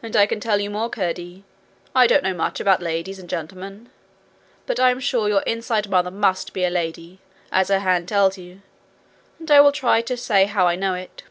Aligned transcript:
And 0.00 0.14
I 0.14 0.26
can 0.26 0.38
tell 0.38 0.60
you 0.60 0.70
more, 0.70 0.88
Curdie. 0.88 1.42
I 1.92 2.06
don't 2.06 2.22
know 2.22 2.32
much 2.32 2.60
about 2.60 2.80
ladies 2.80 3.18
and 3.18 3.28
gentlemen, 3.28 3.88
but 4.64 4.78
I 4.78 4.92
am 4.92 5.00
sure 5.00 5.26
your 5.28 5.42
inside 5.42 5.88
mother 5.90 6.12
must 6.12 6.52
be 6.52 6.62
a 6.64 6.70
lady, 6.70 7.18
as 7.50 7.66
her 7.66 7.80
hand 7.80 8.06
tells 8.06 8.38
you, 8.38 8.62
and 9.40 9.50
I 9.50 9.60
will 9.60 9.72
try 9.72 10.02
to 10.02 10.16
say 10.16 10.44
how 10.44 10.68
I 10.68 10.76
know 10.76 10.94
it. 10.94 11.24